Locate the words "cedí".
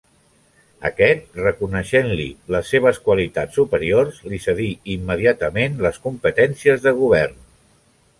4.47-4.67